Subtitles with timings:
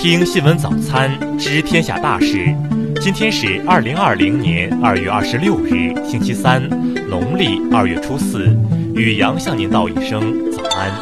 [0.00, 2.54] 听新闻早餐，知天下大事。
[3.00, 6.62] 今天是二零二零年二月二十六日，星期三，
[7.08, 8.44] 农历二月初四。
[8.94, 10.92] 雨阳向您道一声早安。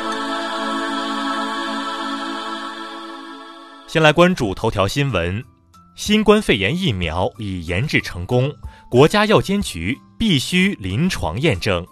[3.86, 5.44] 先来关注头条新闻：
[5.94, 8.50] 新冠肺炎疫苗已研制成功，
[8.90, 11.86] 国家药监局必须临床验证。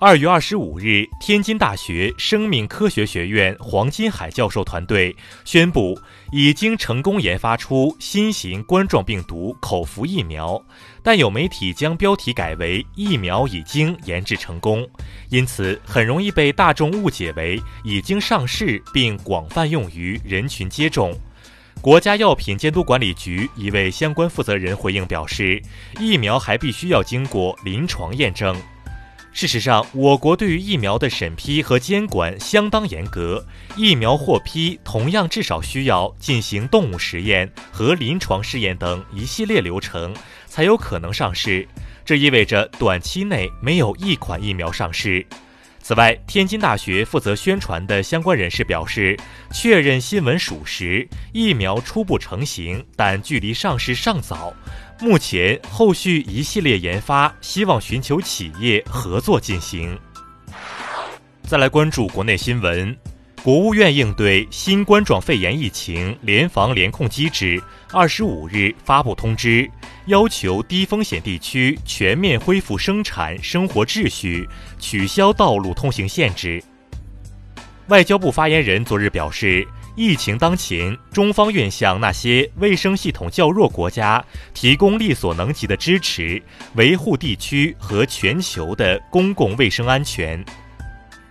[0.00, 5.14] 二月二十五日，天津大学生命科学学院黄金海教授团队
[5.44, 5.98] 宣布，
[6.30, 10.62] 已经成功研发出新型冠状病毒口服疫苗。
[11.02, 14.88] 但有媒体将标题改为“疫苗已经研制成功”，
[15.30, 21.12] 因此很容易被大众误解为已经上市并广泛用于人群接种。
[21.80, 25.60] 国家药品监督管理局一位相关负责人回应表示，
[25.98, 28.56] 疫苗还必须要经过临床验证。
[29.30, 33.46] 事实上，我国对于疫苗的审批和监管相当严格。
[33.76, 40.12] 疫苗获批同样至少需要进行动物实验和临床试验等一系列流程，
[40.46, 41.68] 才有可能上市。
[42.04, 45.24] 这意味着短期内没有一款疫苗上市。
[45.88, 49.16] 此外，天津大学负责宣传的相关人士表示，
[49.50, 54.52] 确认新闻属实，疫苗初步成型，但距离上市尚早。
[55.00, 59.98] 目前，后续一系列研发希望寻求企业合作进行。
[61.44, 62.94] 再来关注国内新闻，
[63.42, 67.58] 国务院应对新冠状肺炎疫情联防联控机制
[67.90, 69.66] 二十五日发布通知，
[70.08, 76.62] 要求低风险地区全面恢复生产生活秩序，取消道路通行限制。
[77.88, 79.66] 外交部发言人昨日表示。
[80.00, 86.40] 疫情当前，中方愿向那些卫生系统较弱国家提供力所能及的支持，
[86.76, 90.44] 维护地区和全球的公共卫生安全。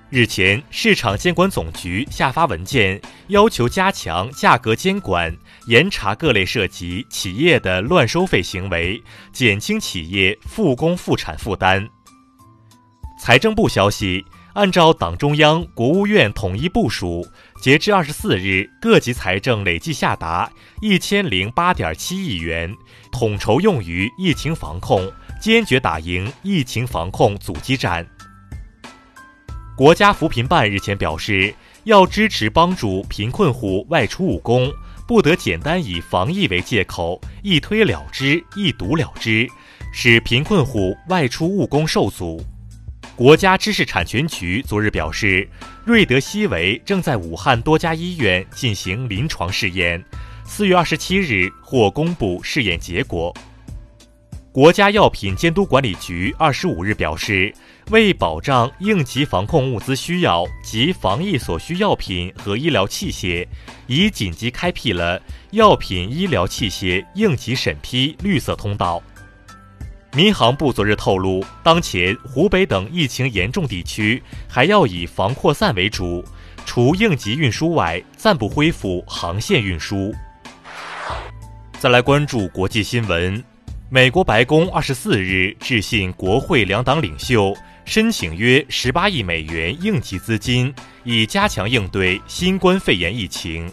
[0.09, 5.36] 日前，市场监管总局下发文件，要求加强价格监管，
[5.67, 11.86] 严查各类涉及企业的乱收费行为，减轻企业复工复产负担。
[13.20, 14.23] 财政部消息。
[14.54, 17.23] 按照党中央、国务院统一部署，
[17.61, 22.76] 截至二十四日，各级财政累计下达一千零八点七亿元，
[23.11, 28.04] 统筹用于疫情防控，坚决打赢疫情防控阻击战。
[29.77, 34.73] 国家扶贫办日前表示，要支持帮助贫困户外出务工，
[35.08, 39.48] 不得简单以防疫为借口一推了之、一堵了之，
[39.93, 42.43] 使贫困户外出务工受阻。
[43.16, 45.48] 国家知识产权局昨日表示，
[45.86, 50.04] 瑞德西韦正在武汉多家医院进行临床试验，
[50.43, 53.32] 四月二十七日或公布试验结果。
[54.52, 57.54] 国家药品监督管理局二十五日表示，
[57.89, 63.48] 为保障应急防控物资需要及防疫所需药品和医疗器械，
[63.87, 65.21] 已紧急开辟了
[65.52, 69.02] 药品医疗器械应急审批绿色通道。
[70.11, 76.25] 民航部昨日透露，当前湖北等疫情严重地区还要以防扩散为主，
[76.65, 80.14] 除应急运输外，暂不恢复航线运输。
[81.80, 83.42] 再来关注国际新闻，
[83.89, 87.55] 美国白宫二十四日致信国会两党领袖，
[87.86, 93.71] 申请约十八亿美元应急资金，以加强应对新冠肺炎疫情。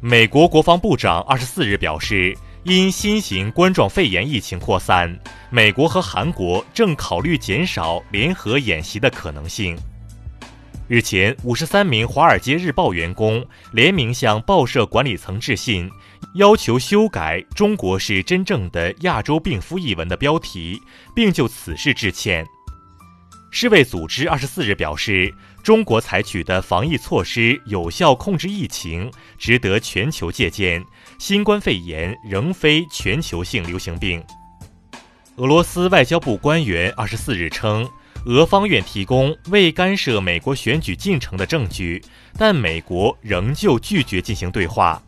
[0.00, 2.36] 美国国防部长二十四日表示。
[2.64, 5.12] 因新型冠状肺炎疫情扩散，
[5.50, 9.76] 美国和韩国正考虑减少联合演习的可能性。
[10.92, 13.42] 日前，五十三名《华尔街日报》员工
[13.72, 15.90] 联名向报社管理层致信，
[16.34, 20.78] 要求修改“中国是真正的亚洲病夫”一文的标题，
[21.14, 22.46] 并就此事致歉。
[23.50, 25.32] 世卫组织二十四日表示，
[25.62, 30.84] 中国采取的防疫措施有效控制疫情，值得全球借鉴。
[31.18, 34.22] 新冠肺炎仍非全球性流行病。
[35.36, 37.88] 俄罗斯外交部官员二十四日称，
[38.26, 42.00] 俄方愿提供未干涉美国选举进程的证据，
[42.38, 45.02] 但美国仍旧拒绝进行对话。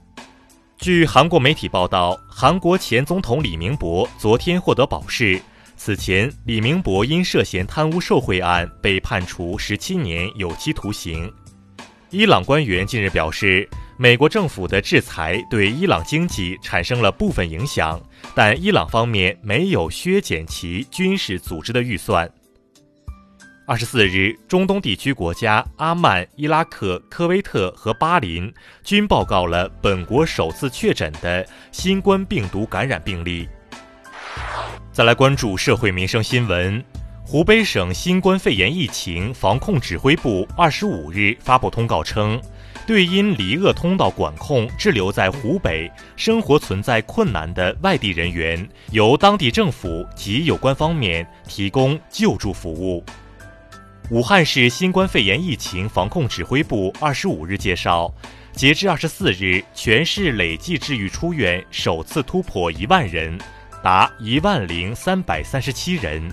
[0.79, 5.41] 据韩国媒体报道，韩国前总统李明博昨天获得保释。
[5.77, 11.33] 此前，李明博因涉嫌贪污受贿案被判处十七年有期徒刑。
[12.11, 13.69] 伊朗官员近日表示。
[13.97, 18.03] 美国政府的制裁对伊朗经济产生了部分影响，
[18.35, 22.29] 但伊朗方面没有削减其军事组织的预算。
[23.67, 28.53] 二十四日，中东地区国家阿曼、伊拉克、科威特和巴林
[28.83, 33.49] 均报告了本国首次确诊的新冠病毒感染病例。
[34.93, 36.85] 再来关注社会民生新闻，
[37.25, 42.39] 湖北省新冠肺炎疫情防控指挥部二十五日发布通告称，
[42.87, 53.03] 对因离鄂通道管控滞留在湖北、生活存在困难的外地人员，由当地政府及有关方面提供救助服务。
[54.11, 58.13] 武汉市新冠肺炎疫情防控指挥部二十五日介绍，
[58.53, 63.39] 截至二十四日，全市累计治愈出院首次突破一万人，
[63.83, 66.31] 达一万零三百三十七人。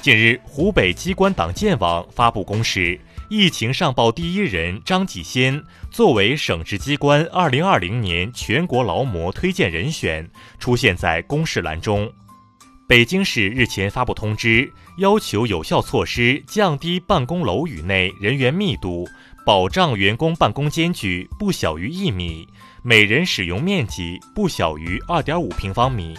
[0.00, 2.98] 近日，湖北机关党建网发布公示，
[3.28, 10.26] 疫情上报第一人张继先作为省直机关2020年全国劳模推荐人选，
[10.58, 12.10] 出现在公示栏中。
[12.92, 19.08] 北京市日前发布通知，要求有效措施降低办公楼宇内人员密度，
[19.46, 22.46] 保障员工办公间距不小于一米，
[22.84, 26.14] 每人使用面积不小于2.5平方米。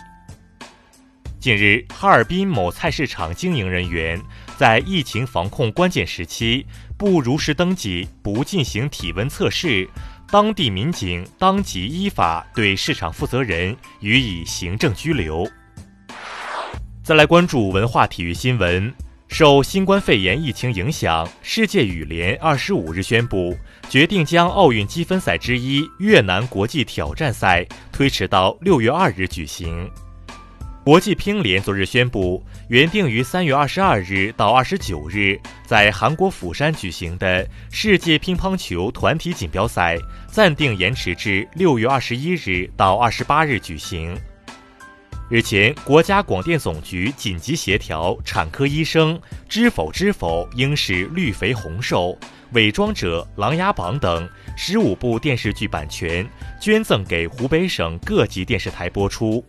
[1.39, 4.19] 近日，哈尔滨某菜市场经营人员
[4.57, 6.65] 在疫情防控关键时期
[6.97, 9.87] 不如实登记、不进行体温测试，
[10.27, 15.47] 当地民警当即依法对市场负责人予以行政拘留。
[17.03, 18.89] 再来关注文化体育新闻，
[19.27, 23.53] 受新冠肺炎疫情影响，世界羽联二十五日宣布，
[23.89, 29.91] 决定将奥运积分赛之一越南国际挑战赛推迟到六月二日举行。
[30.85, 39.97] 国际乒联昨日宣布，原定于三月二十二日到二十九日在韩国釜山举行的世界乒乓球团体锦标赛
[40.31, 44.17] 暂定延迟至六月二十一日到二十八日举行。
[45.33, 49.17] 日前，国家广电总局紧急协调产科医生
[49.49, 52.15] 《知否知否》应是绿肥红瘦、
[52.51, 56.23] 伪装者、琅琊榜等十五部电视剧版权
[56.61, 59.43] 捐赠给湖北省各级电视台播出。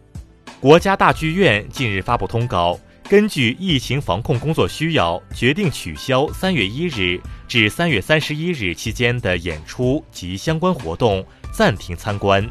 [0.58, 11.22] 国家大剧院近日发布通告，根据疫情防控工作需要，决定取消三月一日至三月三十一日期间的演出及相关活动，
[11.52, 12.50] 暂停参观。